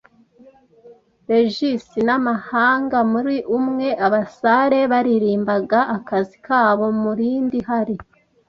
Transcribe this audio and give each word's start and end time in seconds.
rigs 1.29 1.87
n'amahanga. 2.05 2.97
Muri 3.11 3.35
umwe, 3.57 3.87
abasare 4.05 4.79
baririmbaga 4.91 5.79
akazi 5.97 6.35
kabo, 6.45 6.85
murindi 7.01 7.57
hari 7.69 7.95